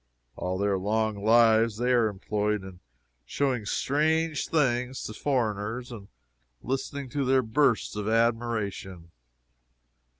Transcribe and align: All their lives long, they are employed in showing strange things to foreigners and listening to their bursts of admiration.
All 0.35 0.57
their 0.57 0.79
lives 0.79 1.77
long, 1.77 1.77
they 1.77 1.93
are 1.93 2.07
employed 2.07 2.63
in 2.63 2.79
showing 3.23 3.67
strange 3.67 4.47
things 4.47 5.03
to 5.03 5.13
foreigners 5.13 5.91
and 5.91 6.07
listening 6.63 7.07
to 7.09 7.23
their 7.23 7.43
bursts 7.43 7.95
of 7.95 8.09
admiration. 8.09 9.11